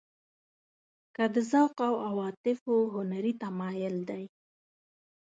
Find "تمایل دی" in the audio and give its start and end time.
3.43-4.23